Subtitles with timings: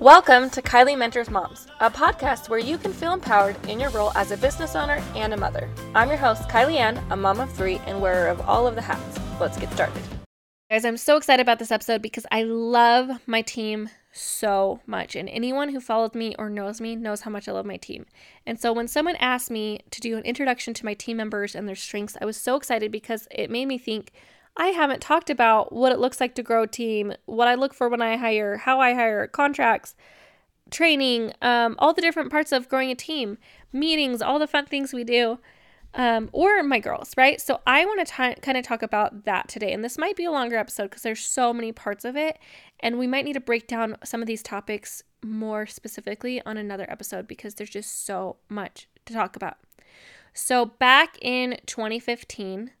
[0.00, 4.12] Welcome to Kylie Mentors Moms, a podcast where you can feel empowered in your role
[4.14, 5.68] as a business owner and a mother.
[5.92, 8.80] I'm your host, Kylie Ann, a mom of three and wearer of all of the
[8.80, 9.18] hats.
[9.40, 10.00] Let's get started.
[10.70, 15.16] Guys, I'm so excited about this episode because I love my team so much.
[15.16, 18.06] And anyone who follows me or knows me knows how much I love my team.
[18.46, 21.66] And so when someone asked me to do an introduction to my team members and
[21.66, 24.12] their strengths, I was so excited because it made me think
[24.58, 27.72] I haven't talked about what it looks like to grow a team, what I look
[27.72, 29.94] for when I hire, how I hire, contracts,
[30.70, 33.38] training, um, all the different parts of growing a team,
[33.72, 35.38] meetings, all the fun things we do,
[35.94, 37.40] um, or my girls, right?
[37.40, 39.72] So I want to kind of talk about that today.
[39.72, 42.38] And this might be a longer episode because there's so many parts of it.
[42.80, 46.86] And we might need to break down some of these topics more specifically on another
[46.90, 49.56] episode because there's just so much to talk about.
[50.34, 52.72] So back in 2015,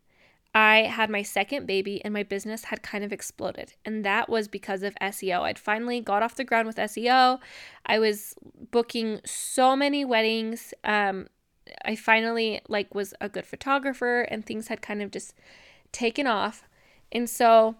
[0.58, 3.74] I had my second baby and my business had kind of exploded.
[3.84, 5.42] And that was because of SEO.
[5.42, 7.38] I'd finally got off the ground with SEO.
[7.86, 8.34] I was
[8.72, 10.74] booking so many weddings.
[10.82, 11.28] Um,
[11.84, 15.32] I finally like was a good photographer and things had kind of just
[15.92, 16.64] taken off.
[17.12, 17.76] And so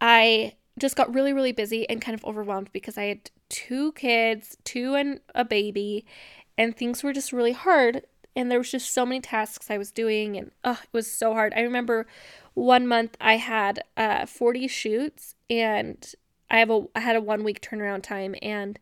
[0.00, 4.56] I just got really really busy and kind of overwhelmed because I had two kids,
[4.62, 6.06] two and a baby,
[6.56, 8.02] and things were just really hard
[8.36, 11.32] and there was just so many tasks I was doing and oh, it was so
[11.32, 11.54] hard.
[11.56, 12.06] I remember
[12.54, 16.14] one month I had uh 40 shoots and
[16.50, 18.78] I have a I had a 1 week turnaround time and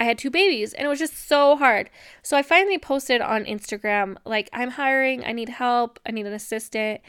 [0.00, 1.88] I had two babies and it was just so hard.
[2.22, 6.32] So I finally posted on Instagram like I'm hiring, I need help, I need an
[6.32, 7.00] assistant.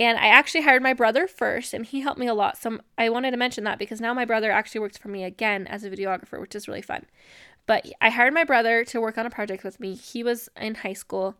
[0.00, 2.56] And I actually hired my brother first and he helped me a lot.
[2.56, 5.66] So I wanted to mention that because now my brother actually works for me again
[5.66, 7.04] as a videographer, which is really fun.
[7.66, 9.94] But I hired my brother to work on a project with me.
[9.94, 11.36] He was in high school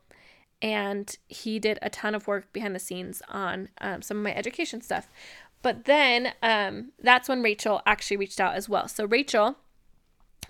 [0.62, 4.34] and he did a ton of work behind the scenes on um, some of my
[4.34, 5.08] education stuff.
[5.62, 8.88] But then um, that's when Rachel actually reached out as well.
[8.88, 9.56] So Rachel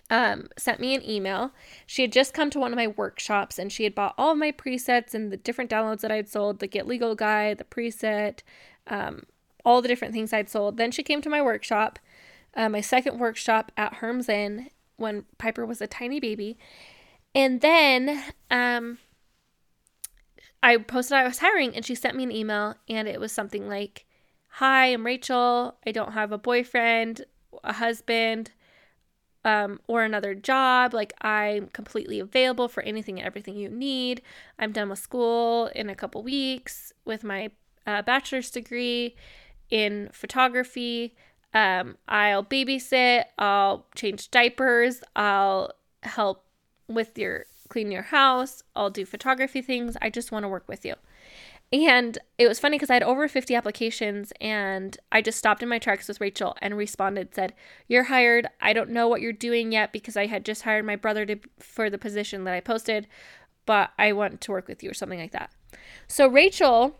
[0.08, 1.52] um, sent me an email.
[1.86, 4.38] She had just come to one of my workshops and she had bought all of
[4.38, 8.40] my presets and the different downloads that I'd sold the Get Legal Guide, the preset,
[8.88, 9.24] um,
[9.64, 10.76] all the different things I'd sold.
[10.76, 11.98] Then she came to my workshop,
[12.54, 14.70] uh, my second workshop at Herm's Inn,
[15.00, 16.58] when Piper was a tiny baby.
[17.34, 18.98] And then um,
[20.62, 23.68] I posted I was hiring and she sent me an email and it was something
[23.68, 24.06] like,
[24.54, 25.76] Hi, I'm Rachel.
[25.86, 27.24] I don't have a boyfriend,
[27.62, 28.50] a husband,
[29.44, 30.92] um, or another job.
[30.92, 34.22] Like, I'm completely available for anything and everything you need.
[34.58, 37.50] I'm done with school in a couple weeks with my
[37.86, 39.14] uh, bachelor's degree
[39.70, 41.14] in photography.
[41.52, 45.72] Um, I'll babysit, I'll change diapers, I'll
[46.02, 46.44] help
[46.88, 49.96] with your clean your house, I'll do photography things.
[50.02, 50.94] I just want to work with you.
[51.72, 55.68] And it was funny because I had over 50 applications and I just stopped in
[55.68, 57.54] my tracks with Rachel and responded, said,
[57.86, 58.48] You're hired.
[58.60, 61.38] I don't know what you're doing yet because I had just hired my brother to,
[61.60, 63.06] for the position that I posted,
[63.66, 65.52] but I want to work with you or something like that.
[66.08, 66.98] So Rachel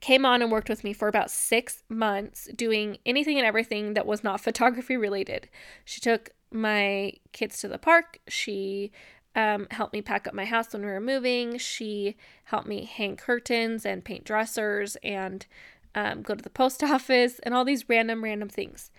[0.00, 4.06] came on and worked with me for about six months doing anything and everything that
[4.06, 5.48] was not photography related.
[5.84, 8.18] She took my kids to the park.
[8.28, 8.92] She
[9.34, 11.58] um, helped me pack up my house when we were moving.
[11.58, 15.46] She helped me hang curtains and paint dressers and
[15.94, 18.90] um, go to the post office and all these random, random things.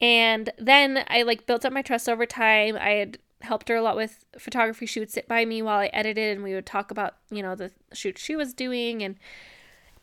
[0.00, 2.76] And then I like built up my trust over time.
[2.76, 4.86] I had helped her a lot with photography.
[4.86, 7.54] She would sit by me while I edited and we would talk about, you know,
[7.54, 9.16] the shoot she was doing and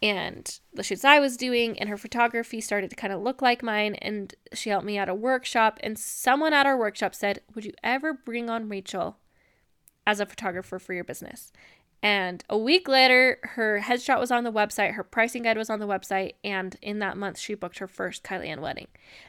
[0.01, 3.61] and the shoots I was doing and her photography started to kind of look like
[3.61, 7.65] mine and she helped me at a workshop and someone at our workshop said, "Would
[7.65, 9.17] you ever bring on Rachel
[10.07, 11.51] as a photographer for your business?"
[12.03, 15.79] And a week later, her headshot was on the website, her pricing guide was on
[15.79, 18.87] the website, and in that month, she booked her first Kylie Ann wedding.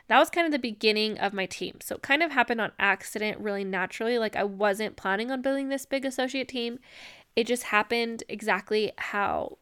[0.08, 1.80] That was kind of the beginning of my team.
[1.82, 4.18] So it kind of happened on accident, really naturally.
[4.18, 6.78] Like I wasn't planning on building this big associate team.
[7.36, 9.58] It just happened exactly how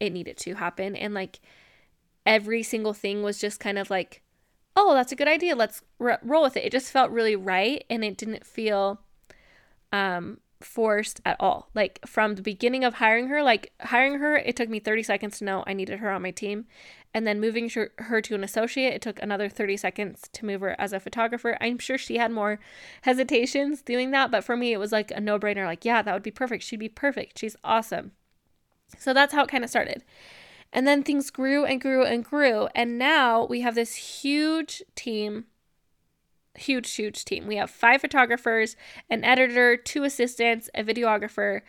[0.00, 0.96] it needed to happen.
[0.96, 1.40] And like
[2.26, 4.22] every single thing was just kind of like
[4.76, 5.54] oh that's a good idea.
[5.54, 6.64] Let's r- roll with it.
[6.64, 9.00] It just felt really right and it didn't feel
[9.92, 11.70] um forced at all.
[11.74, 15.38] Like from the beginning of hiring her like hiring her it took me 30 seconds
[15.38, 16.66] to know i needed her on my team.
[17.12, 17.68] And then moving
[17.98, 21.58] her to an associate it took another 30 seconds to move her as a photographer.
[21.60, 22.60] I'm sure she had more
[23.02, 25.66] hesitations doing that but for me it was like a no-brainer.
[25.66, 26.62] Like yeah that would be perfect.
[26.62, 27.38] She'd be perfect.
[27.38, 28.12] She's awesome
[28.98, 30.04] so that's how it kind of started.
[30.72, 32.68] And then things grew and grew and grew.
[32.74, 35.46] And now we have this huge team,
[36.54, 37.46] huge, huge team.
[37.46, 38.76] We have five photographers,
[39.08, 41.62] an editor, two assistants, a videographer,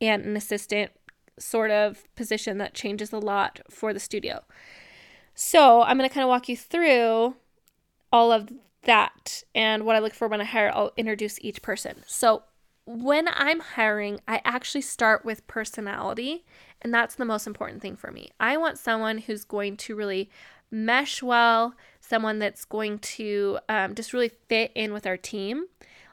[0.00, 0.90] and an assistant
[1.38, 4.42] sort of position that changes a lot for the studio.
[5.34, 7.36] So I'm going to kind of walk you through
[8.12, 8.50] all of
[8.82, 12.02] that and what I look for when I hire, I'll introduce each person.
[12.06, 12.42] So,
[12.88, 16.46] when I'm hiring, I actually start with personality,
[16.80, 18.30] and that's the most important thing for me.
[18.40, 20.30] I want someone who's going to really
[20.70, 25.66] mesh well, someone that's going to um, just really fit in with our team.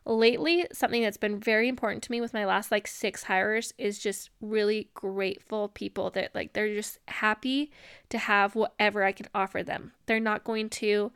[0.05, 3.97] Lately, something that's been very important to me with my last like six hires is
[3.97, 7.71] just really grateful people that like they're just happy
[8.09, 9.93] to have whatever I can offer them.
[10.07, 11.13] They're not going to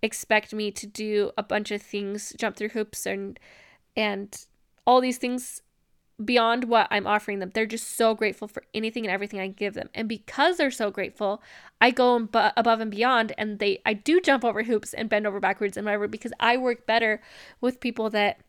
[0.00, 3.38] expect me to do a bunch of things, jump through hoops and
[3.94, 4.46] and
[4.86, 5.62] all these things
[6.22, 7.50] beyond what I'm offering them.
[7.54, 9.90] They're just so grateful for anything and everything I give them.
[9.94, 11.42] And because they're so grateful,
[11.80, 15.40] I go above and beyond and they I do jump over hoops and bend over
[15.40, 17.20] backwards and whatever because I work better
[17.60, 18.40] with people that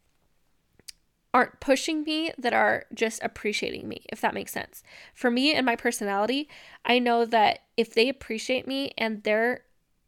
[1.34, 4.84] aren't pushing me that are just appreciating me if that makes sense.
[5.14, 6.48] For me and my personality,
[6.86, 9.64] I know that if they appreciate me and they're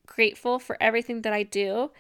[0.05, 1.91] grateful for everything that I do,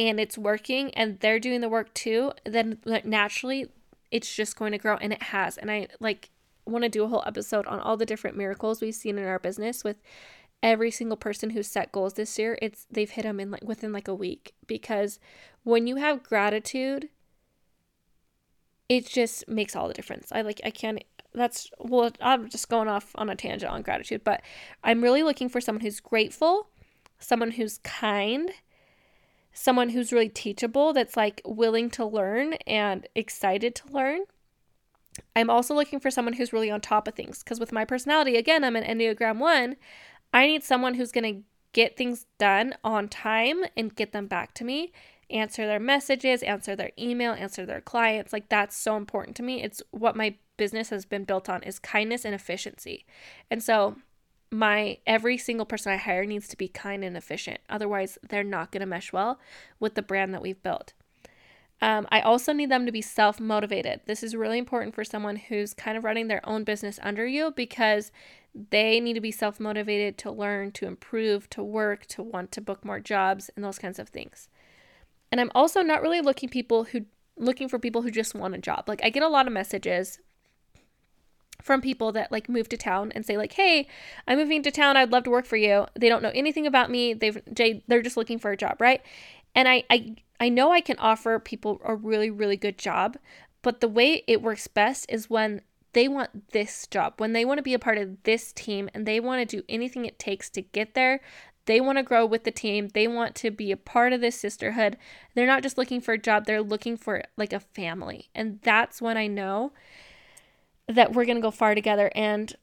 [0.00, 3.66] and it's working and they're doing the work too, then naturally
[4.10, 5.58] it's just going to grow and it has.
[5.58, 6.30] And I like
[6.64, 9.38] want to do a whole episode on all the different miracles we've seen in our
[9.38, 10.00] business with
[10.62, 12.58] every single person who's set goals this year.
[12.62, 15.20] It's they've hit them in like within like a week because
[15.64, 17.10] when you have gratitude
[18.88, 20.32] it just makes all the difference.
[20.32, 21.04] I like I can't
[21.34, 24.40] that's well I'm just going off on a tangent on gratitude, but
[24.82, 26.68] I'm really looking for someone who's grateful,
[27.18, 28.50] someone who's kind,
[29.52, 34.20] someone who's really teachable, that's like willing to learn and excited to learn.
[35.34, 38.36] I'm also looking for someone who's really on top of things because with my personality,
[38.36, 39.76] again, I'm an Enneagram 1.
[40.32, 41.42] I need someone who's going to
[41.72, 44.92] get things done on time and get them back to me,
[45.28, 48.32] answer their messages, answer their email, answer their clients.
[48.32, 49.62] Like that's so important to me.
[49.62, 53.04] It's what my business has been built on is kindness and efficiency.
[53.50, 53.96] And so
[54.50, 57.60] my every single person I hire needs to be kind and efficient.
[57.68, 59.38] Otherwise, they're not going to mesh well
[59.78, 60.92] with the brand that we've built.
[61.82, 64.00] Um, I also need them to be self motivated.
[64.06, 67.52] This is really important for someone who's kind of running their own business under you
[67.52, 68.12] because
[68.70, 72.60] they need to be self motivated to learn, to improve, to work, to want to
[72.60, 74.48] book more jobs, and those kinds of things.
[75.32, 77.06] And I'm also not really looking people who
[77.36, 78.84] looking for people who just want a job.
[78.86, 80.18] Like I get a lot of messages
[81.62, 83.88] from people that like move to town and say like, "Hey,
[84.26, 84.96] I'm moving to town.
[84.96, 87.14] I'd love to work for you." They don't know anything about me.
[87.14, 89.02] They've they, they're just looking for a job, right?
[89.54, 93.16] And I I I know I can offer people a really really good job,
[93.62, 95.62] but the way it works best is when
[95.92, 99.06] they want this job, when they want to be a part of this team and
[99.06, 101.20] they want to do anything it takes to get there.
[101.66, 102.88] They want to grow with the team.
[102.94, 104.96] They want to be a part of this sisterhood.
[105.34, 108.30] They're not just looking for a job, they're looking for like a family.
[108.34, 109.72] And that's when I know
[110.94, 112.54] that we're going to go far together and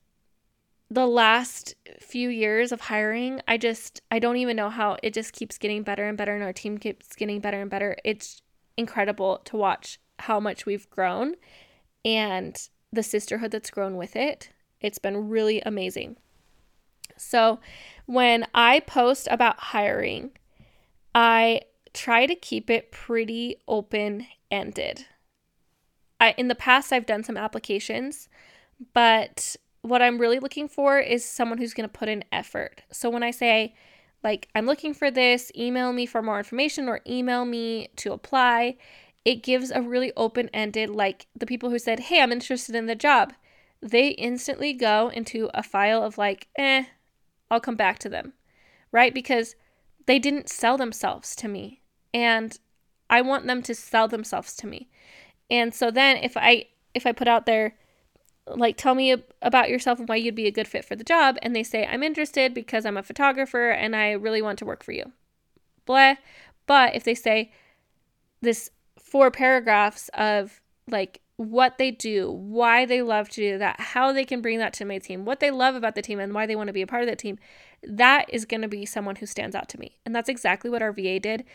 [0.90, 5.34] the last few years of hiring, I just I don't even know how it just
[5.34, 7.98] keeps getting better and better and our team keeps getting better and better.
[8.06, 8.42] It's
[8.78, 11.36] incredible to watch how much we've grown
[12.06, 12.56] and
[12.92, 14.52] the sisterhood that's grown with it.
[14.80, 16.18] It's been really amazing.
[17.18, 17.60] So,
[18.06, 20.32] when I post about hiring,
[21.16, 21.62] I
[21.94, 25.06] try to keep it pretty open ended.
[26.20, 28.30] I, in the past, I've done some applications,
[28.94, 32.82] but what I'm really looking for is someone who's going to put in effort.
[32.92, 33.76] So when I say,
[34.24, 38.78] like, I'm looking for this, email me for more information or email me to apply,
[39.24, 42.88] it gives a really open ended, like, the people who said, hey, I'm interested in
[42.88, 43.34] the job,
[43.82, 46.86] they instantly go into a file of, like, eh,
[47.52, 48.34] I'll come back to them,
[48.92, 49.14] right?
[49.14, 49.56] Because
[50.08, 51.82] they didn't sell themselves to me.
[52.14, 52.58] And
[53.10, 54.90] I want them to sell themselves to me.
[55.50, 57.76] And so then if I if I put out there
[58.48, 61.38] like tell me about yourself and why you'd be a good fit for the job
[61.42, 64.84] and they say I'm interested because I'm a photographer and I really want to work
[64.84, 65.12] for you.
[65.86, 66.16] Blah.
[66.66, 67.52] But if they say
[68.42, 74.12] this four paragraphs of like what they do, why they love to do that, how
[74.12, 76.46] they can bring that to my team, what they love about the team, and why
[76.46, 77.38] they want to be a part of that team,
[77.84, 79.98] that is going to be someone who stands out to me.
[80.06, 81.46] And that's exactly what our VA did.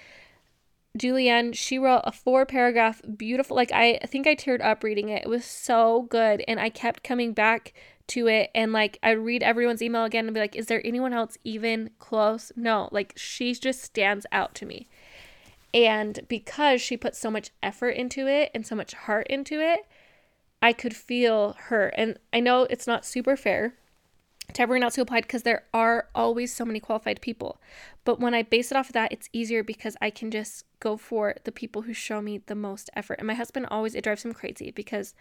[0.98, 5.22] Julianne, she wrote a four paragraph, beautiful, like I think I teared up reading it.
[5.24, 6.44] It was so good.
[6.46, 7.72] And I kept coming back
[8.08, 8.50] to it.
[8.54, 11.90] And like I read everyone's email again and be like, is there anyone else even
[11.98, 12.52] close?
[12.56, 14.86] No, like she just stands out to me.
[15.72, 19.86] And because she put so much effort into it and so much heart into it,
[20.60, 21.88] I could feel her.
[21.96, 23.74] And I know it's not super fair
[24.54, 27.60] to everyone else who applied because there are always so many qualified people.
[28.04, 30.96] But when I base it off of that, it's easier because I can just go
[30.96, 33.18] for the people who show me the most effort.
[33.18, 35.14] And my husband always, it drives him crazy because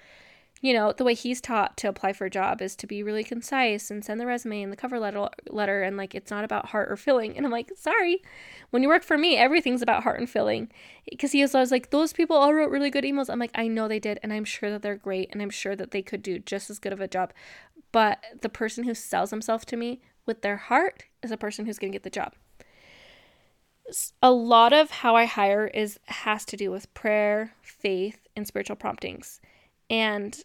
[0.62, 3.24] you know, the way he's taught to apply for a job is to be really
[3.24, 6.68] concise and send the resume and the cover letter, letter and like it's not about
[6.68, 7.36] heart or filling.
[7.36, 8.22] And I'm like, sorry,
[8.70, 10.72] when you work for me, everything's about heart and filling.
[11.10, 13.28] Because he was, I was like, those people all wrote really good emails.
[13.28, 15.76] I'm like, I know they did, and I'm sure that they're great, and I'm sure
[15.76, 17.34] that they could do just as good of a job.
[17.92, 21.80] But the person who sells himself to me with their heart is a person who's
[21.80, 22.34] going to get the job.
[24.22, 28.78] A lot of how I hire is has to do with prayer, faith, and spiritual
[28.78, 29.42] promptings.
[29.90, 30.42] And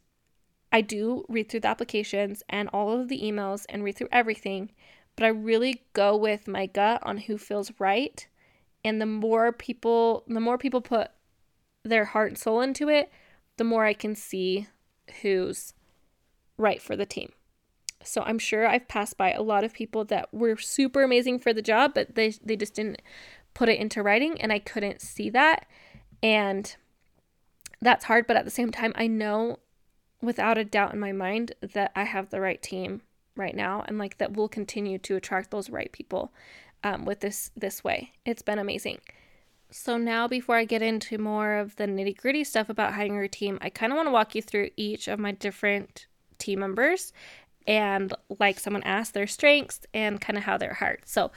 [0.72, 4.72] I do read through the applications and all of the emails and read through everything,
[5.14, 8.26] but I really go with my gut on who feels right.
[8.84, 11.10] And the more people, the more people put
[11.84, 13.10] their heart and soul into it,
[13.56, 14.66] the more I can see
[15.22, 15.72] who's
[16.58, 17.32] right for the team.
[18.06, 21.52] So I'm sure I've passed by a lot of people that were super amazing for
[21.52, 23.02] the job, but they they just didn't
[23.54, 25.66] put it into writing and I couldn't see that.
[26.22, 26.74] And
[27.80, 29.58] that's hard, but at the same time I know
[30.22, 33.02] without a doubt in my mind that I have the right team
[33.36, 36.32] right now and like that we'll continue to attract those right people
[36.82, 38.12] um, with this this way.
[38.24, 39.00] It's been amazing.
[39.70, 43.28] So now before I get into more of the nitty gritty stuff about hiring a
[43.28, 46.06] team, I kind of want to walk you through each of my different
[46.38, 47.12] team members
[47.66, 51.02] and like someone asked their strengths and kind of how their heart.
[51.04, 51.30] So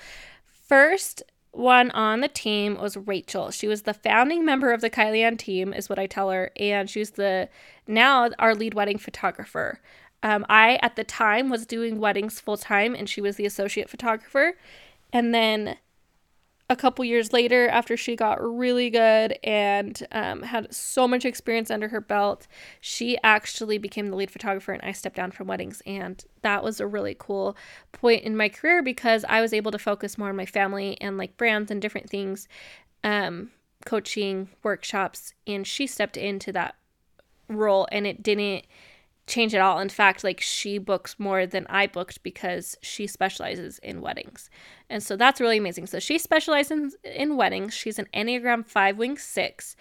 [0.67, 3.51] first one on the team was Rachel.
[3.51, 6.89] She was the founding member of the Kylie team, is what I tell her, and
[6.89, 7.49] she's the
[7.87, 9.81] now our lead wedding photographer.
[10.21, 13.89] Um, I at the time was doing weddings full time, and she was the associate
[13.89, 14.55] photographer.
[15.11, 15.77] And then
[16.69, 21.71] a couple years later, after she got really good and um, had so much experience
[21.71, 22.45] under her belt,
[22.79, 25.81] she actually became the lead photographer, and I stepped down from weddings.
[25.87, 27.57] And that was a really cool
[27.91, 31.17] point in my career because I was able to focus more on my family and
[31.17, 32.47] like brands and different things,
[33.03, 33.49] um,
[33.85, 36.75] coaching, workshops, and she stepped into that
[37.47, 38.65] role, and it didn't
[39.29, 39.79] change at all.
[39.79, 44.49] In fact, like she books more than I booked because she specializes in weddings.
[44.89, 45.87] And so that's really amazing.
[45.87, 47.73] So she specializes in, in weddings.
[47.73, 49.75] She's an Enneagram 5 wing 6,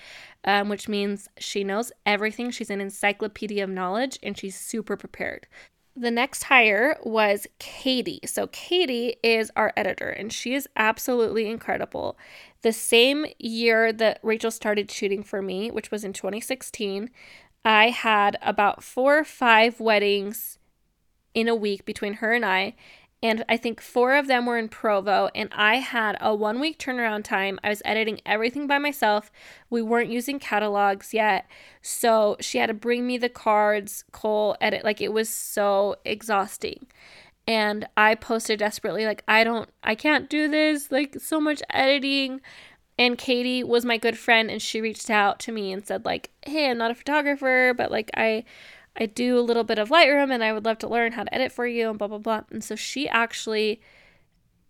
[0.45, 2.51] um, which means she knows everything.
[2.51, 5.47] She's an encyclopedia of knowledge and she's super prepared.
[5.99, 8.21] The next hire was Katie.
[8.25, 12.17] So, Katie is our editor, and she is absolutely incredible.
[12.63, 17.11] The same year that Rachel started shooting for me, which was in 2016,
[17.69, 20.59] I had about four or five weddings
[21.35, 22.75] in a week between her and I.
[23.23, 26.79] And I think four of them were in Provo, and I had a one week
[26.79, 27.61] turnaround time.
[27.63, 29.31] I was editing everything by myself.
[29.69, 31.47] We weren't using catalogs yet.
[31.83, 34.83] So she had to bring me the cards, cull, edit.
[34.83, 36.87] Like it was so exhausting.
[37.47, 40.91] And I posted desperately, like, I don't, I can't do this.
[40.91, 42.41] Like, so much editing.
[42.99, 46.31] And Katie was my good friend and she reached out to me and said like,
[46.45, 48.45] "Hey, I'm not a photographer, but like I
[48.97, 51.35] I do a little bit of Lightroom and I would love to learn how to
[51.35, 53.81] edit for you and blah blah blah." And so she actually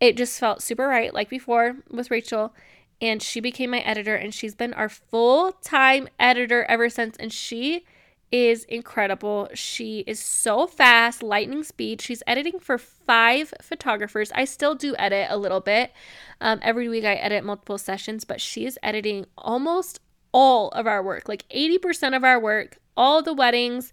[0.00, 2.54] it just felt super right like before with Rachel
[3.00, 7.84] and she became my editor and she's been our full-time editor ever since and she
[8.30, 9.48] is incredible.
[9.54, 12.00] She is so fast, lightning speed.
[12.00, 14.30] She's editing for five photographers.
[14.34, 15.92] I still do edit a little bit.
[16.40, 20.00] Um, every week I edit multiple sessions, but she is editing almost
[20.32, 23.92] all of our work, like 80% of our work, all the weddings,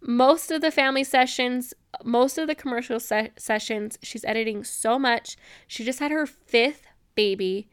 [0.00, 3.98] most of the family sessions, most of the commercial se- sessions.
[4.02, 5.36] She's editing so much.
[5.66, 7.68] She just had her fifth baby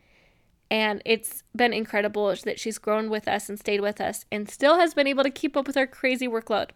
[0.70, 4.80] and it's been incredible that she's grown with us and stayed with us and still
[4.80, 6.72] has been able to keep up with our crazy workload.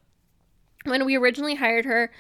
[0.86, 2.12] When we originally hired her,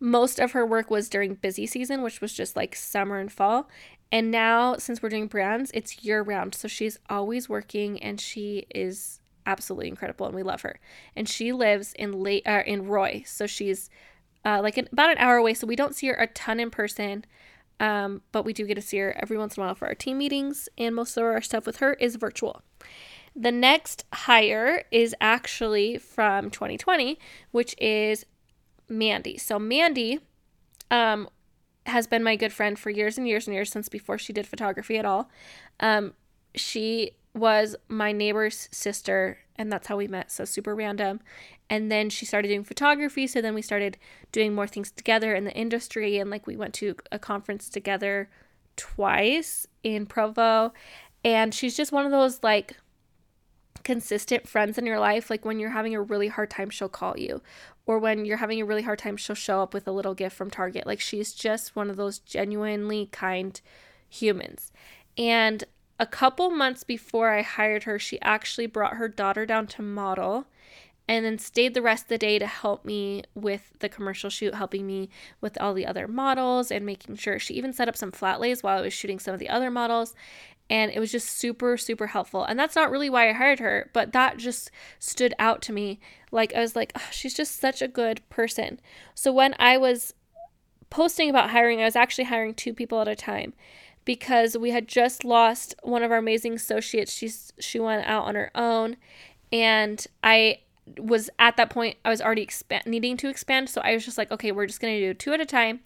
[0.00, 3.68] most of her work was during busy season, which was just like summer and fall.
[4.10, 6.54] And now, since we're doing brands, it's year round.
[6.54, 10.80] So she's always working and she is absolutely incredible and we love her.
[11.16, 13.22] And she lives in late uh, in Roy.
[13.26, 13.88] So she's
[14.44, 15.54] uh, like an, about an hour away.
[15.54, 17.24] So we don't see her a ton in person.
[17.82, 19.94] Um, but we do get to see her every once in a while for our
[19.94, 22.62] team meetings, and most of our stuff with her is virtual.
[23.34, 27.18] The next hire is actually from 2020,
[27.50, 28.24] which is
[28.88, 29.36] Mandy.
[29.36, 30.20] So, Mandy
[30.92, 31.28] um,
[31.86, 34.46] has been my good friend for years and years and years since before she did
[34.46, 35.28] photography at all.
[35.80, 36.14] Um,
[36.54, 40.30] she was my neighbor's sister, and that's how we met.
[40.30, 41.20] So, super random.
[41.72, 43.26] And then she started doing photography.
[43.26, 43.96] So then we started
[44.30, 46.18] doing more things together in the industry.
[46.18, 48.28] And like we went to a conference together
[48.76, 50.74] twice in Provo.
[51.24, 52.76] And she's just one of those like
[53.84, 55.30] consistent friends in your life.
[55.30, 57.40] Like when you're having a really hard time, she'll call you.
[57.86, 60.36] Or when you're having a really hard time, she'll show up with a little gift
[60.36, 60.86] from Target.
[60.86, 63.58] Like she's just one of those genuinely kind
[64.10, 64.72] humans.
[65.16, 65.64] And
[66.02, 70.46] a couple months before I hired her, she actually brought her daughter down to model
[71.06, 74.56] and then stayed the rest of the day to help me with the commercial shoot,
[74.56, 78.10] helping me with all the other models and making sure she even set up some
[78.10, 80.16] flat lays while I was shooting some of the other models.
[80.68, 82.42] And it was just super, super helpful.
[82.42, 86.00] And that's not really why I hired her, but that just stood out to me.
[86.32, 88.80] Like, I was like, oh, she's just such a good person.
[89.14, 90.14] So when I was
[90.90, 93.52] posting about hiring, I was actually hiring two people at a time
[94.04, 97.12] because we had just lost one of our amazing associates.
[97.12, 98.96] She's she went out on her own,
[99.52, 100.60] and I
[100.98, 103.70] was at that point I was already expand needing to expand.
[103.70, 105.80] So I was just like, okay, we're just gonna do two at a time.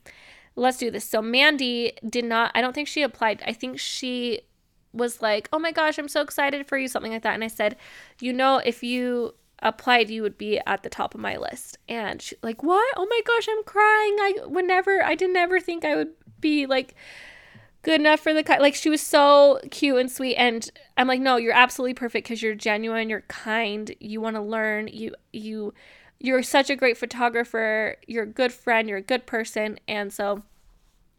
[0.55, 1.05] Let's do this.
[1.05, 2.51] So Mandy did not.
[2.55, 3.43] I don't think she applied.
[3.47, 4.41] I think she
[4.93, 7.35] was like, oh my gosh, I'm so excited for you, something like that.
[7.35, 7.77] And I said,
[8.21, 11.79] you know, if you applied, you would be at the top of my list.
[11.89, 12.95] And she like, what?
[12.97, 14.17] Oh my gosh, I'm crying.
[14.19, 15.03] I would never.
[15.03, 16.95] I did never think I would be like
[17.87, 18.61] good enough for the cut.
[18.61, 22.43] Like she was so cute and sweet, and I'm like, no, you're absolutely perfect because
[22.43, 25.73] you're genuine, you're kind, you want to learn, you you
[26.19, 30.43] you're such a great photographer, you're a good friend, you're a good person, and so.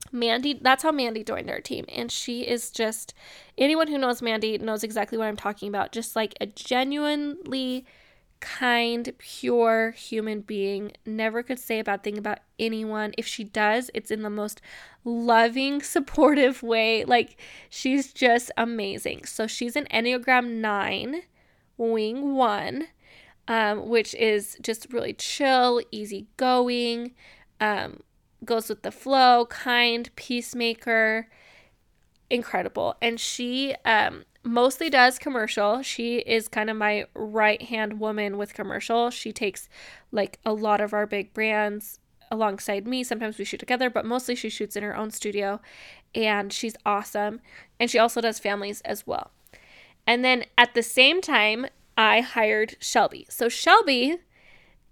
[0.10, 1.84] Mandy, that's how Mandy joined our team.
[1.90, 3.14] And she is just,
[3.58, 5.92] anyone who knows Mandy knows exactly what I'm talking about.
[5.92, 7.84] Just like a genuinely
[8.40, 13.14] kind, pure human being, never could say a bad thing about anyone.
[13.18, 14.62] If she does, it's in the most
[15.04, 17.06] loving, supportive way.
[17.06, 17.40] Like,
[17.70, 19.26] she's just amazing.
[19.26, 21.22] So, she's an Enneagram 9,
[21.78, 22.88] wing 1,
[23.48, 27.14] um, which is just really chill, easygoing,
[27.60, 28.02] um,
[28.46, 31.28] goes with the flow, kind, peacemaker.
[32.30, 32.96] Incredible.
[33.02, 35.82] And she um mostly does commercial.
[35.82, 39.10] She is kind of my right hand woman with commercial.
[39.10, 39.70] She takes
[40.12, 42.00] like a lot of our big brands
[42.30, 43.04] alongside me.
[43.04, 45.62] Sometimes we shoot together, but mostly she shoots in her own studio
[46.14, 47.42] and she's awesome.
[47.80, 49.32] And she also does families as well.
[50.06, 53.26] And then at the same time, I hired Shelby.
[53.30, 54.12] So Shelby,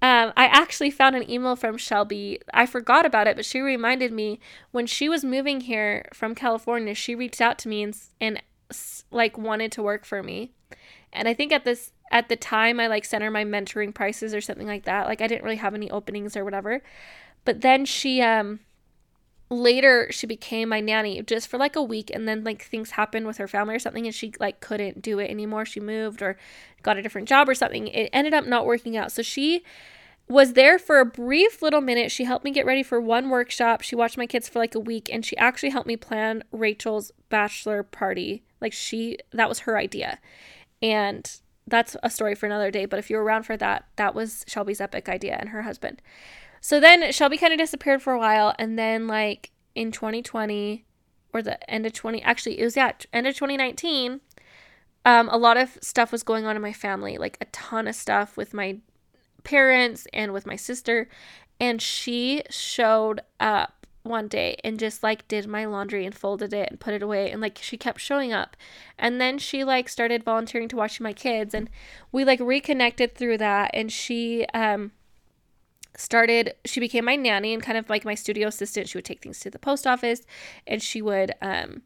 [0.02, 2.42] um, I actually found an email from Shelby.
[2.54, 4.40] I forgot about it, but she reminded me
[4.72, 8.42] when she was moving here from California, she reached out to me and, and
[9.12, 10.52] like wanted to work for me.
[11.14, 14.34] And I think at this at the time I like sent her my mentoring prices
[14.34, 15.08] or something like that.
[15.08, 16.82] Like I didn't really have any openings or whatever.
[17.44, 18.60] But then she um
[19.50, 23.28] later she became my nanny just for like a week and then like things happened
[23.28, 25.66] with her family or something and she like couldn't do it anymore.
[25.66, 26.38] She moved or
[26.82, 27.88] got a different job or something.
[27.88, 29.12] It ended up not working out.
[29.12, 29.64] So she
[30.28, 32.12] was there for a brief little minute.
[32.12, 33.82] She helped me get ready for one workshop.
[33.82, 37.12] She watched my kids for like a week and she actually helped me plan Rachel's
[37.30, 38.44] bachelor party.
[38.60, 40.20] Like she that was her idea.
[40.82, 41.30] And
[41.68, 44.82] that's a story for another day, but if you're around for that, that was Shelby's
[44.82, 46.02] epic idea and her husband.
[46.62, 50.86] So then Shelby kind of disappeared for a while and then like in 2020
[51.34, 54.22] or the end of 20 actually it was yeah, end of 2019
[55.06, 57.94] um, a lot of stuff was going on in my family, like a ton of
[57.94, 58.80] stuff with my
[59.46, 61.08] parents and with my sister.
[61.60, 66.70] And she showed up one day and just like did my laundry and folded it
[66.70, 68.56] and put it away and like she kept showing up
[69.00, 71.70] and then she like started volunteering to watch my kids and
[72.12, 74.92] we like reconnected through that and she um
[75.98, 79.24] started she became my nanny and kind of like my studio assistant she would take
[79.24, 80.22] things to the post office
[80.68, 81.82] and she would um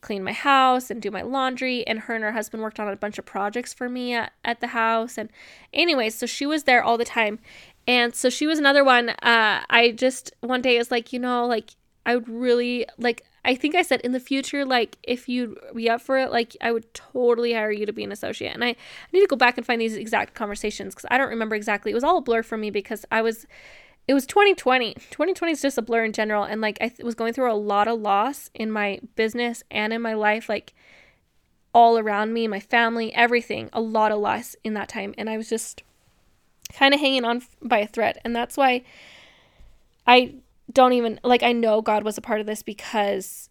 [0.00, 2.96] clean my house and do my laundry and her and her husband worked on a
[2.96, 5.18] bunch of projects for me at, at the house.
[5.18, 5.30] And
[5.72, 7.38] anyways so she was there all the time.
[7.86, 11.46] And so she was another one uh i just one day was like you know
[11.46, 11.70] like
[12.06, 15.88] i would really like i think i said in the future like if you'd be
[15.88, 18.54] up for it like i would totally hire you to be an associate.
[18.54, 18.76] And i, I
[19.12, 21.90] need to go back and find these exact conversations because i don't remember exactly.
[21.90, 23.46] It was all a blur for me because i was
[24.08, 24.94] it was 2020.
[24.94, 26.44] 2020 is just a blur in general.
[26.44, 29.92] And like, I th- was going through a lot of loss in my business and
[29.92, 30.74] in my life, like
[31.72, 35.14] all around me, my family, everything, a lot of loss in that time.
[35.16, 35.82] And I was just
[36.72, 38.18] kind of hanging on by a thread.
[38.24, 38.82] And that's why
[40.06, 40.34] I
[40.72, 43.48] don't even, like, I know God was a part of this because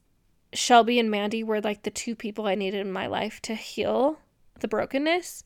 [0.54, 4.20] Shelby and Mandy were like the two people I needed in my life to heal
[4.60, 5.44] the brokenness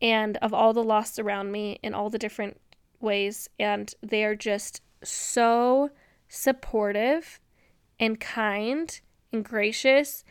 [0.00, 2.60] and of all the loss around me and all the different
[3.00, 5.90] ways, and they are just so
[6.28, 7.40] supportive
[7.98, 9.00] and kind
[9.32, 10.24] and gracious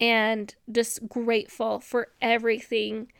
[0.00, 3.12] and just grateful for everything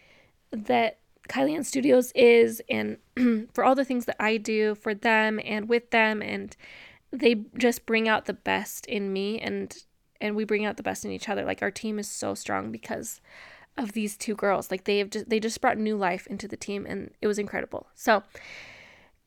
[0.51, 2.99] that Kylie Studios is and
[3.53, 6.57] for all the things that I do for them and with them and
[7.13, 9.77] they just bring out the best in me and
[10.21, 11.45] and we bring out the best in each other.
[11.45, 13.21] Like our team is so strong because
[13.77, 14.71] of these two girls.
[14.71, 17.39] Like they have just they just brought new life into the team and it was
[17.39, 17.89] incredible.
[17.95, 18.23] So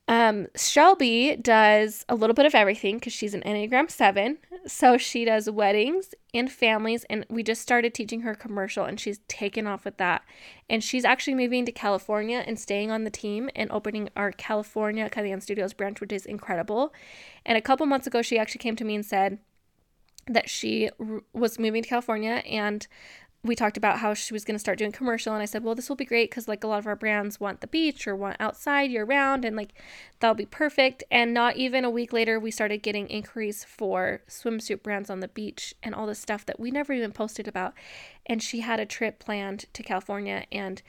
[0.08, 4.38] Um, Shelby does a little bit of everything because she's an Enneagram 7.
[4.68, 9.20] So she does weddings and families, and we just started teaching her commercial, and she's
[9.28, 10.24] taken off with that.
[10.70, 15.10] And she's actually moving to California and staying on the team and opening our California
[15.10, 16.94] Kylie Ann Studios branch, which is incredible.
[17.46, 19.39] And a couple months ago, she actually came to me and said,
[20.28, 20.89] that she
[21.34, 22.88] was moving to California and
[23.45, 25.75] we talked about how she was going to start doing commercial and i said well
[25.75, 28.15] this will be great because like a lot of our brands want the beach or
[28.15, 29.73] want outside year round and like
[30.19, 31.03] that'll be perfect.
[31.12, 35.27] And not even a week later we started getting inquiries for swimsuit brands on the
[35.27, 37.73] beach and all the stuff that we never even posted about.
[38.25, 40.81] And she had a trip planned to california and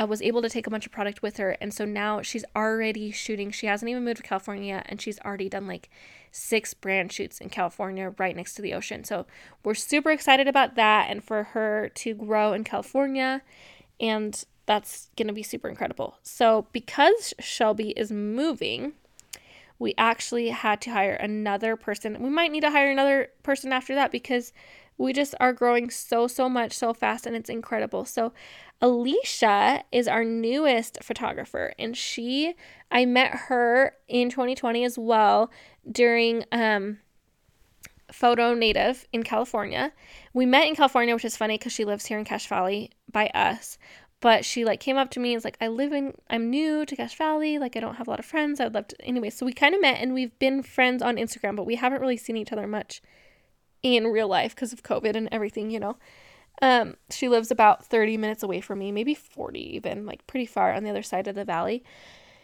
[0.00, 2.44] uh, was able to take a bunch of product with her and so now she's
[2.56, 5.90] already shooting she hasn't even moved to california yet and she's already done like
[6.30, 9.04] six brand shoots in California right next to the ocean.
[9.04, 9.26] So
[9.64, 13.42] we're super excited about that and for her to grow in California.
[13.98, 16.18] And that's going to be super incredible.
[16.22, 18.92] So because Shelby is moving,
[19.78, 22.22] we actually had to hire another person.
[22.22, 24.52] We might need to hire another person after that because
[25.00, 28.04] we just are growing so, so much so fast and it's incredible.
[28.04, 28.32] So,
[28.82, 32.54] Alicia is our newest photographer, and she,
[32.90, 35.50] I met her in 2020 as well
[35.90, 36.98] during um,
[38.10, 39.92] Photo Native in California.
[40.32, 43.26] We met in California, which is funny because she lives here in Cache Valley by
[43.28, 43.76] us.
[44.20, 46.86] But she like came up to me and was like, I live in, I'm new
[46.86, 47.58] to Cache Valley.
[47.58, 48.60] Like, I don't have a lot of friends.
[48.60, 48.96] I'd love to.
[49.02, 52.00] Anyway, so we kind of met and we've been friends on Instagram, but we haven't
[52.00, 53.02] really seen each other much
[53.82, 55.96] in real life because of COVID and everything, you know.
[56.62, 60.72] Um, she lives about 30 minutes away from me, maybe 40 even, like pretty far
[60.72, 61.82] on the other side of the valley.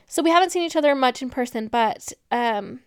[0.07, 2.81] So we haven't seen each other much in person, but um,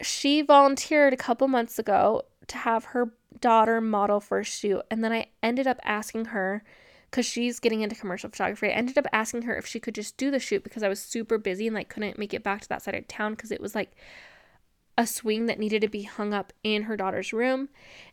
[0.00, 4.82] she volunteered a couple months ago to have her daughter model for a shoot.
[4.90, 6.62] And then I ended up asking her,
[7.12, 10.16] because she's getting into commercial photography, I ended up asking her if she could just
[10.16, 12.68] do the shoot because I was super busy and like couldn't make it back to
[12.70, 13.92] that side of town because it was like
[14.96, 17.68] a swing that needed to be hung up in her daughter's room.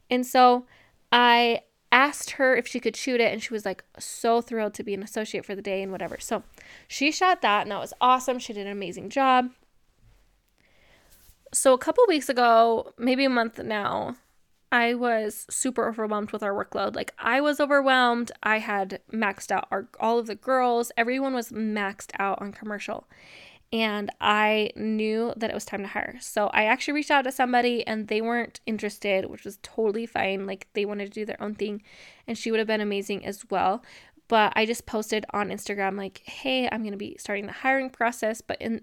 [0.10, 0.66] And so
[1.12, 1.62] I
[1.92, 4.94] asked her if she could shoot it and she was like so thrilled to be
[4.94, 6.18] an associate for the day and whatever.
[6.20, 6.44] So
[6.88, 8.40] she shot that and that was awesome.
[8.40, 9.50] She did an amazing job.
[11.54, 14.18] So a couple weeks ago, maybe a month now,
[14.72, 16.96] I was super overwhelmed with our workload.
[16.96, 18.32] Like I was overwhelmed.
[18.44, 20.92] I had maxed out our all of the girls.
[20.96, 23.08] Everyone was maxed out on commercial
[23.72, 26.18] and I knew that it was time to hire.
[26.20, 30.48] So I actually reached out to somebody and they weren't interested, which was totally fine.
[30.48, 31.84] Like they wanted to do their own thing
[32.28, 33.84] and she would have been amazing as well.
[34.28, 37.90] But I just posted on Instagram like, "Hey, I'm going to be starting the hiring
[37.90, 38.82] process, but in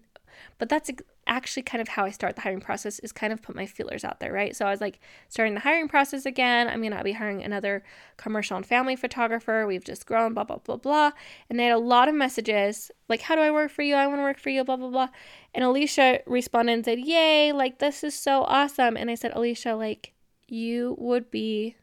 [0.59, 0.90] but that's
[1.26, 4.04] actually kind of how I start the hiring process is kind of put my feelers
[4.04, 4.54] out there, right?
[4.54, 6.68] So I was like starting the hiring process again.
[6.68, 7.82] I'm gonna be hiring another
[8.16, 9.66] commercial and family photographer.
[9.66, 11.12] We've just grown, blah blah blah blah.
[11.48, 13.94] And they had a lot of messages like, "How do I work for you?
[13.94, 15.08] I want to work for you." Blah blah blah.
[15.54, 17.52] And Alicia responded and said, "Yay!
[17.52, 20.14] Like this is so awesome." And I said, Alicia, like
[20.48, 21.76] you would be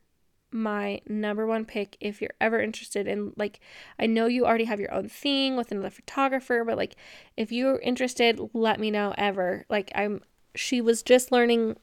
[0.53, 3.59] my number one pick if you're ever interested in like
[3.99, 6.95] I know you already have your own thing with another photographer, but like
[7.35, 9.65] if you're interested, let me know ever.
[9.69, 10.21] Like I'm
[10.55, 11.77] she was just learning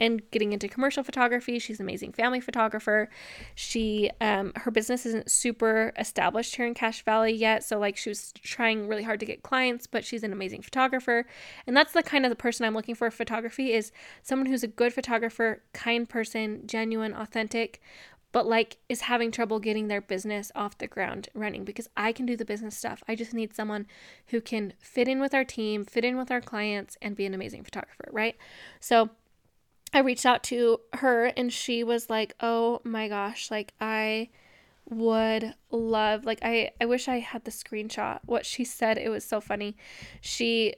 [0.00, 1.58] and getting into commercial photography.
[1.58, 3.10] She's an amazing family photographer.
[3.54, 8.08] She um her business isn't super established here in Cache Valley yet, so like she
[8.08, 11.26] was trying really hard to get clients, but she's an amazing photographer.
[11.66, 14.68] And that's the kind of the person I'm looking for photography is someone who's a
[14.68, 17.80] good photographer, kind person, genuine, authentic,
[18.32, 22.26] but like is having trouble getting their business off the ground running because I can
[22.26, 23.02] do the business stuff.
[23.08, 23.86] I just need someone
[24.28, 27.34] who can fit in with our team, fit in with our clients, and be an
[27.34, 28.36] amazing photographer, right?
[28.78, 29.10] So
[29.92, 34.28] I reached out to her and she was like, "Oh my gosh, like I
[34.88, 38.20] would love like I I wish I had the screenshot.
[38.26, 39.76] What she said, it was so funny.
[40.20, 40.74] She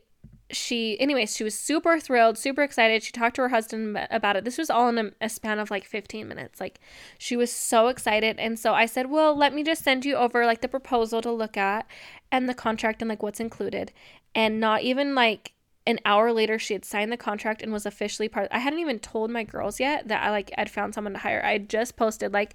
[0.52, 3.02] she anyways she was super thrilled super excited.
[3.02, 4.44] She talked to her husband about it.
[4.44, 6.60] This was all in a, a, span of like 15 minutes.
[6.60, 6.80] Like
[7.18, 8.38] she was so excited.
[8.38, 11.32] And so i said well let me just send you over like the proposal to
[11.32, 11.86] look at
[12.30, 13.92] and the contract and like what's included.
[14.34, 15.52] And not even like
[15.86, 19.00] an hour later she had signed the contract and was officially part i hadn't even
[19.00, 21.42] told my girls yet that i like had found someone to hire.
[21.44, 22.54] I just posted like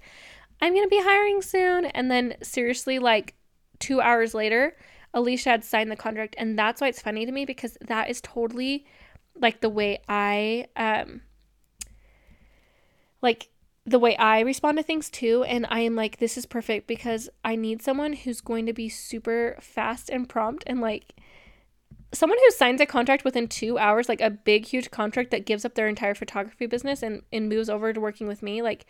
[0.60, 1.86] i'm gonna be hiring soon.
[1.86, 3.34] And then seriously like
[3.78, 4.76] two hours later
[5.14, 6.34] Alicia had signed the contract.
[6.38, 8.86] And that's why it's funny to me because that is totally
[9.36, 11.22] like the way I, um,
[13.22, 13.48] like,
[13.86, 15.44] the way I respond to things too.
[15.44, 18.88] And I am like, this is perfect because I need someone who's going to be
[18.88, 21.14] super fast and prompt and like
[22.12, 25.64] someone who signs a contract within two hours, like a big, huge contract that gives
[25.64, 28.62] up their entire photography business and, and moves over to working with me.
[28.62, 28.86] Like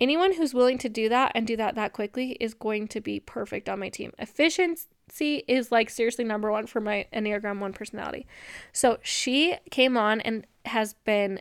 [0.00, 3.20] anyone who's willing to do that and do that that quickly is going to be
[3.20, 4.12] perfect on my team.
[4.18, 8.26] Efficient consistency is like seriously number one for my Enneagram 1 personality.
[8.72, 11.40] So she came on and has been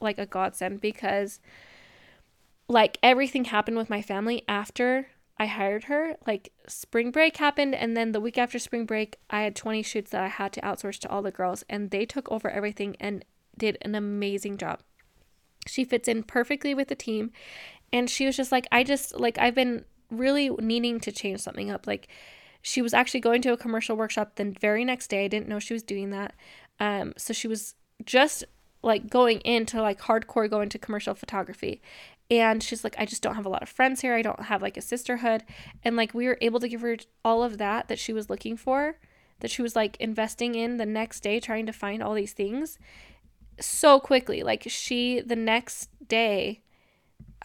[0.00, 1.40] like a godsend because
[2.68, 6.16] like everything happened with my family after I hired her.
[6.26, 10.10] Like spring break happened and then the week after spring break I had 20 shoots
[10.10, 13.24] that I had to outsource to all the girls and they took over everything and
[13.58, 14.80] did an amazing job.
[15.66, 17.32] She fits in perfectly with the team
[17.92, 21.70] and she was just like I just like I've been really needing to change something
[21.70, 22.08] up like
[22.62, 25.24] she was actually going to a commercial workshop the very next day.
[25.24, 26.34] I didn't know she was doing that.
[26.78, 28.44] Um so she was just
[28.82, 31.82] like going into like hardcore going to commercial photography
[32.30, 34.62] and she's like i just don't have a lot of friends here i don't have
[34.62, 35.42] like a sisterhood
[35.82, 38.56] and like we were able to give her all of that that she was looking
[38.56, 38.96] for
[39.40, 42.78] that she was like investing in the next day trying to find all these things
[43.58, 46.60] so quickly like she the next day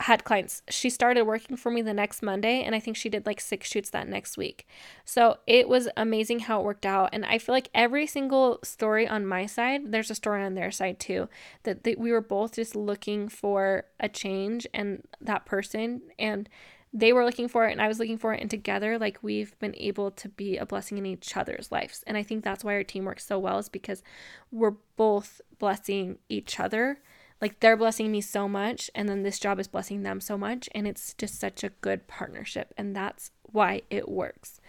[0.01, 0.62] had clients.
[0.69, 3.69] She started working for me the next Monday, and I think she did like six
[3.69, 4.67] shoots that next week.
[5.05, 7.10] So it was amazing how it worked out.
[7.13, 10.69] And I feel like every single story on my side, there's a story on their
[10.69, 11.29] side too.
[11.63, 16.49] That, that we were both just looking for a change and that person, and
[16.91, 18.41] they were looking for it, and I was looking for it.
[18.41, 22.03] And together, like we've been able to be a blessing in each other's lives.
[22.05, 24.03] And I think that's why our team works so well, is because
[24.51, 26.99] we're both blessing each other
[27.41, 30.69] like they're blessing me so much and then this job is blessing them so much
[30.74, 34.60] and it's just such a good partnership and that's why it works.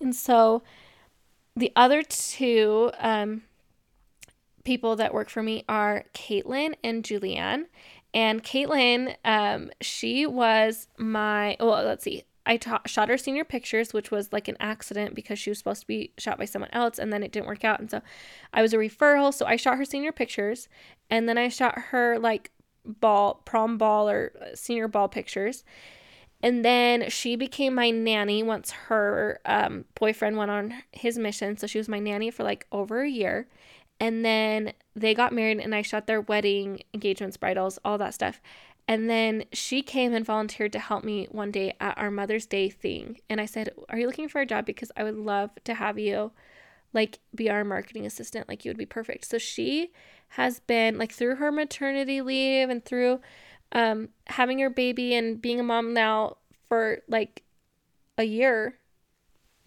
[0.00, 0.62] And so
[1.54, 3.42] the other two um,
[4.64, 7.64] people that work for me are caitlin and julianne.
[8.12, 13.92] And caitlin um, she was my well let's see I ta- shot her senior pictures,
[13.92, 16.98] which was like an accident because she was supposed to be shot by someone else
[16.98, 17.80] and then it didn't work out.
[17.80, 18.00] And so
[18.52, 19.34] I was a referral.
[19.34, 20.68] So I shot her senior pictures
[21.10, 22.52] and then I shot her like
[22.84, 25.64] ball, prom ball or uh, senior ball pictures.
[26.42, 31.56] And then she became my nanny once her um, boyfriend went on his mission.
[31.56, 33.48] So she was my nanny for like over a year.
[33.98, 38.40] And then they got married and I shot their wedding, engagements, bridals, all that stuff.
[38.88, 42.68] And then she came and volunteered to help me one day at our Mother's Day
[42.68, 43.20] thing.
[43.28, 44.64] And I said, Are you looking for a job?
[44.64, 46.32] Because I would love to have you
[46.92, 48.48] like be our marketing assistant.
[48.48, 49.24] Like you would be perfect.
[49.26, 49.92] So she
[50.30, 53.20] has been like through her maternity leave and through
[53.72, 56.36] um, having her baby and being a mom now
[56.68, 57.42] for like
[58.18, 58.78] a year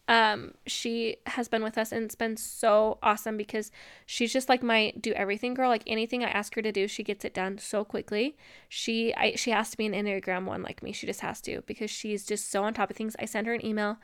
[0.10, 3.72] um, she has been with us and it's been so awesome because
[4.08, 5.70] she's just like my do everything girl.
[5.70, 8.36] Like anything I ask her to do, she gets it done so quickly.
[8.68, 10.94] She I she has to be an Enneagram one like me.
[10.94, 13.16] She just has to because she's just so on top of things.
[13.20, 13.98] I send her an email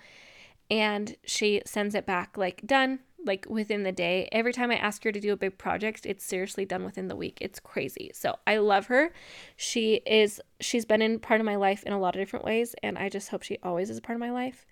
[0.69, 4.29] and she sends it back like done like within the day.
[4.31, 7.15] Every time I ask her to do a big project, it's seriously done within the
[7.15, 7.39] week.
[7.41, 8.11] It's crazy.
[8.13, 9.11] So I love her.
[9.57, 12.75] She is she's been in part of my life in a lot of different ways
[12.83, 14.67] and I just hope she always is a part of my life.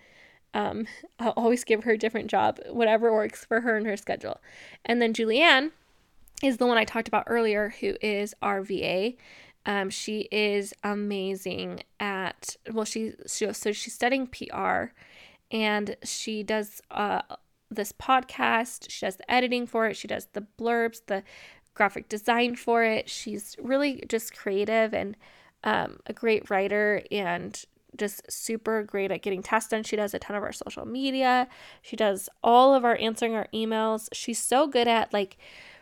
[0.53, 0.87] Um,
[1.19, 4.41] I'll always give her a different job, whatever works for her and her schedule.
[4.85, 5.71] And then Julianne
[6.43, 9.13] is the one I talked about earlier, who is our VA.
[9.65, 14.91] Um, she is amazing at well, she, she so she's studying PR,
[15.51, 17.21] and she does uh
[17.75, 18.89] this podcast.
[18.89, 19.97] She does the editing for it.
[19.97, 21.23] She does the blurbs, the
[21.73, 23.09] graphic design for it.
[23.09, 25.15] She's really just creative and
[25.63, 27.63] um, a great writer and
[27.97, 29.83] just super great at getting tasks done.
[29.83, 31.47] She does a ton of our social media.
[31.81, 34.09] She does all of our answering our emails.
[34.13, 35.37] She's so good at like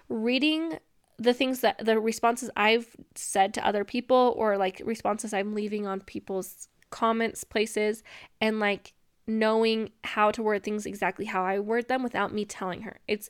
[0.09, 0.79] reading
[1.17, 5.85] the things that the responses I've said to other people or like responses I'm leaving
[5.85, 8.03] on people's comments places
[8.41, 8.93] and like
[9.27, 12.99] knowing how to word things exactly how I word them without me telling her.
[13.07, 13.29] It's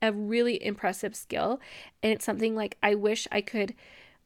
[0.00, 1.60] a really impressive skill
[2.02, 3.74] and it's something like I wish I could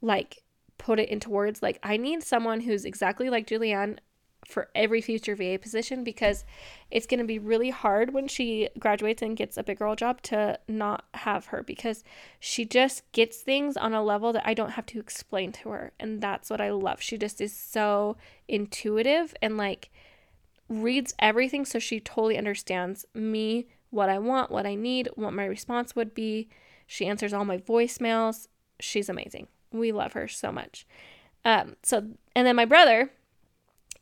[0.01, 0.42] like
[0.83, 3.99] put it into words like I need someone who's exactly like Julianne
[4.45, 6.45] for every future VA position because
[6.91, 10.21] it's going to be really hard when she graduates and gets a big girl job
[10.23, 12.03] to not have her because
[12.41, 15.93] she just gets things on a level that I don't have to explain to her.
[16.01, 17.01] And that's what I love.
[17.01, 18.17] She just is so
[18.49, 19.89] intuitive and like
[20.69, 25.45] reads everything so she totally understands me, what I want, what I need, what my
[25.45, 26.49] response would be.
[26.89, 28.49] She answers all my voicemails.
[28.81, 30.87] She's amazing we love her so much.
[31.45, 31.99] Um, so,
[32.35, 33.11] and then my brother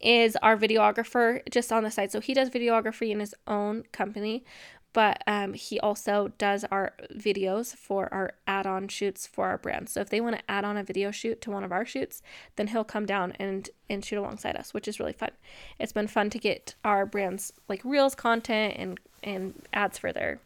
[0.00, 2.10] is our videographer just on the side.
[2.10, 4.44] So he does videography in his own company,
[4.92, 9.88] but um, he also does our videos for our add on shoots for our brand.
[9.88, 12.22] So if they want to add on a video shoot to one of our shoots,
[12.56, 15.30] then he'll come down and, and shoot alongside us, which is really fun.
[15.78, 20.40] It's been fun to get our brands like Reels content and, and ads for their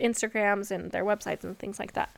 [0.00, 2.10] Instagrams and their websites and things like that.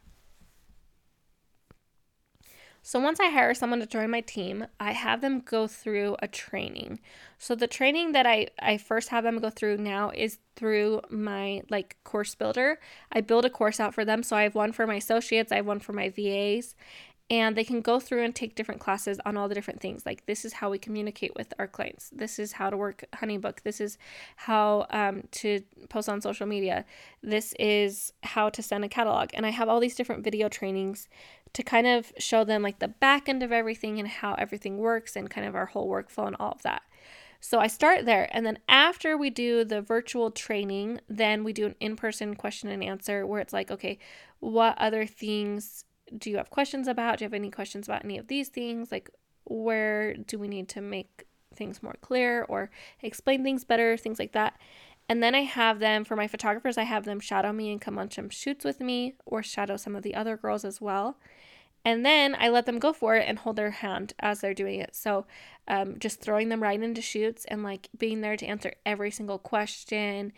[2.88, 6.26] So once I hire someone to join my team, I have them go through a
[6.26, 7.00] training.
[7.36, 11.60] So the training that I I first have them go through now is through my
[11.68, 12.78] like course builder.
[13.12, 14.22] I build a course out for them.
[14.22, 16.74] So I have one for my associates, I have one for my VAs,
[17.30, 20.24] and they can go through and take different classes on all the different things like
[20.26, 23.80] this is how we communicate with our clients this is how to work honeybook this
[23.80, 23.98] is
[24.36, 26.84] how um, to post on social media
[27.22, 31.08] this is how to send a catalog and i have all these different video trainings
[31.52, 35.16] to kind of show them like the back end of everything and how everything works
[35.16, 36.82] and kind of our whole workflow and all of that
[37.40, 38.28] so I start there.
[38.32, 42.68] And then after we do the virtual training, then we do an in person question
[42.68, 43.98] and answer where it's like, okay,
[44.40, 45.84] what other things
[46.16, 47.18] do you have questions about?
[47.18, 48.90] Do you have any questions about any of these things?
[48.90, 49.10] Like,
[49.44, 52.70] where do we need to make things more clear or
[53.02, 53.96] explain things better?
[53.96, 54.58] Things like that.
[55.08, 57.98] And then I have them, for my photographers, I have them shadow me and come
[57.98, 61.16] on some shoots with me or shadow some of the other girls as well.
[61.84, 64.80] And then I let them go for it and hold their hand as they're doing
[64.80, 64.94] it.
[64.94, 65.24] So
[65.66, 69.38] um, just throwing them right into shoots and like being there to answer every single
[69.38, 70.32] question,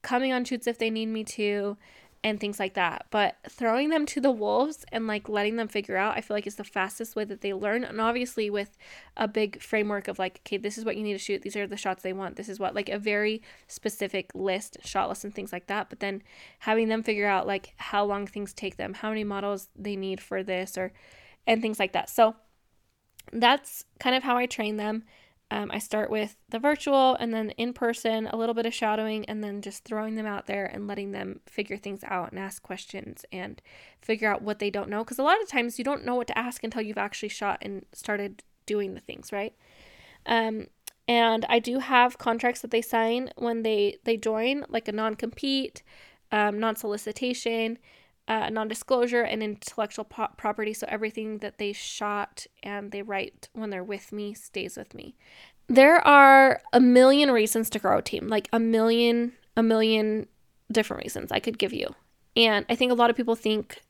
[0.00, 1.76] coming on shoots if they need me to,
[2.24, 3.06] and things like that.
[3.10, 6.46] But throwing them to the wolves and like letting them figure out, I feel like
[6.46, 7.84] is the fastest way that they learn.
[7.84, 8.78] And obviously, with
[9.14, 11.66] a big framework of like, okay, this is what you need to shoot, these are
[11.66, 15.34] the shots they want, this is what, like a very specific list, shot list, and
[15.34, 15.90] things like that.
[15.90, 16.22] But then
[16.60, 20.20] having them figure out like how long things take them, how many models they need
[20.20, 20.92] for this, or
[21.46, 22.08] and things like that.
[22.08, 22.36] So
[23.34, 25.04] that's kind of how I train them.
[25.54, 29.24] Um, I start with the virtual and then in person, a little bit of shadowing,
[29.26, 32.60] and then just throwing them out there and letting them figure things out and ask
[32.60, 33.62] questions and
[34.02, 35.04] figure out what they don't know.
[35.04, 37.58] Because a lot of times you don't know what to ask until you've actually shot
[37.62, 39.54] and started doing the things, right?
[40.26, 40.66] Um,
[41.06, 45.14] and I do have contracts that they sign when they they join, like a non
[45.14, 45.84] compete,
[46.32, 47.78] um, non solicitation,
[48.28, 50.72] uh, non disclosure, and intellectual po- property.
[50.72, 55.16] So everything that they shot and they write when they're with me stays with me.
[55.68, 60.26] There are a million reasons to grow a team, like a million, a million
[60.70, 61.94] different reasons I could give you.
[62.36, 63.80] And I think a lot of people think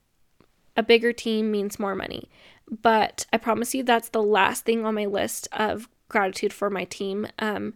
[0.77, 2.29] a bigger team means more money.
[2.69, 6.85] But I promise you, that's the last thing on my list of gratitude for my
[6.85, 7.27] team.
[7.39, 7.73] Um,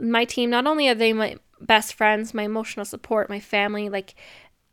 [0.00, 4.14] my team, not only are they my best friends, my emotional support, my family, like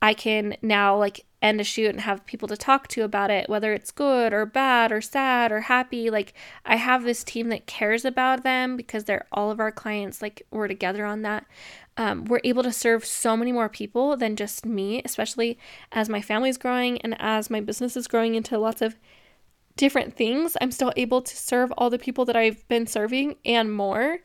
[0.01, 3.49] I can now like end a shoot and have people to talk to about it,
[3.49, 6.09] whether it's good or bad or sad or happy.
[6.09, 6.33] Like
[6.65, 10.21] I have this team that cares about them because they're all of our clients.
[10.21, 11.45] Like we're together on that.
[11.95, 15.57] Um, we're able to serve so many more people than just me, especially
[15.91, 18.97] as my family's growing and as my business is growing into lots of
[19.75, 20.57] different things.
[20.61, 24.19] I'm still able to serve all the people that I've been serving and more.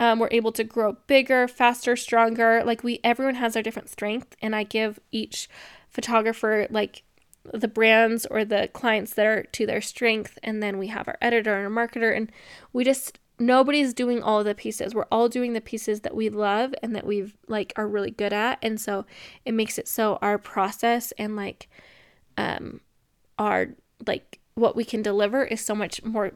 [0.00, 2.62] Um, we're able to grow bigger, faster, stronger.
[2.64, 5.48] Like we, everyone has their different strength, and I give each
[5.88, 7.04] photographer like
[7.52, 11.18] the brands or the clients that are to their strength, and then we have our
[11.20, 12.32] editor and our marketer, and
[12.72, 14.94] we just nobody's doing all the pieces.
[14.94, 18.32] We're all doing the pieces that we love and that we've like are really good
[18.32, 19.06] at, and so
[19.44, 21.68] it makes it so our process and like
[22.36, 22.80] um
[23.38, 23.68] our
[24.06, 26.32] like what we can deliver is so much more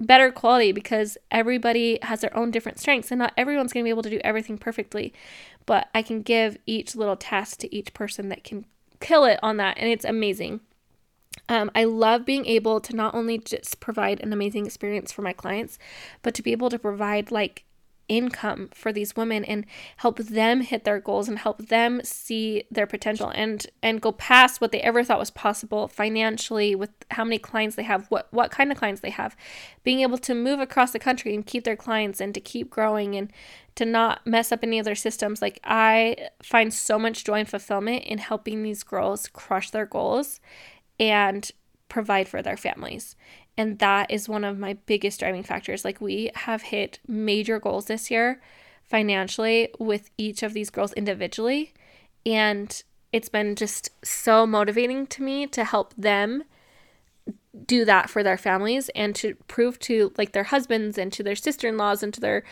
[0.00, 3.90] better quality because everybody has their own different strengths and not everyone's going to be
[3.90, 5.12] able to do everything perfectly
[5.66, 8.64] but i can give each little task to each person that can
[9.00, 10.60] kill it on that and it's amazing.
[11.48, 15.32] Um, I love being able to not only just provide an amazing experience for my
[15.32, 15.78] clients,
[16.22, 17.64] but to be able to provide like
[18.08, 19.66] income for these women and
[19.98, 24.60] help them hit their goals and help them see their potential and and go past
[24.60, 28.50] what they ever thought was possible financially with how many clients they have what what
[28.50, 29.36] kind of clients they have.
[29.84, 33.14] Being able to move across the country and keep their clients and to keep growing
[33.14, 33.32] and
[33.74, 35.42] to not mess up any of their systems.
[35.42, 40.40] Like i find so much joy and fulfillment in helping these girls crush their goals
[40.98, 41.50] and
[41.88, 43.16] provide for their families
[43.58, 45.84] and that is one of my biggest driving factors.
[45.84, 48.40] Like, we have hit major goals this year
[48.84, 51.74] financially with each of these girls individually.
[52.24, 56.44] And it's been just so motivating to me to help them
[57.66, 61.34] do that for their families and to prove to like their husbands and to their
[61.34, 62.44] sister-in-laws and to their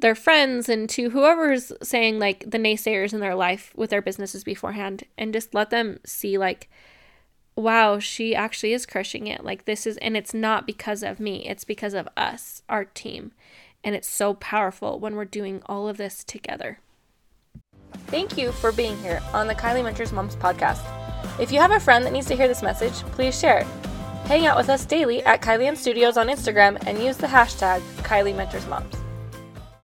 [0.00, 4.42] their friends and to whoever's saying like the naysayers in their life with their businesses
[4.42, 6.70] beforehand and just let them see like
[7.56, 9.44] wow, she actually is crushing it.
[9.44, 13.32] Like this is, and it's not because of me, it's because of us, our team.
[13.82, 16.78] And it's so powerful when we're doing all of this together.
[18.06, 20.82] Thank you for being here on the Kylie Mentors Moms podcast.
[21.38, 23.66] If you have a friend that needs to hear this message, please share it.
[24.26, 27.80] Hang out with us daily at Kylie Ann Studios on Instagram and use the hashtag
[28.02, 29.03] Kylie Mentors Moms.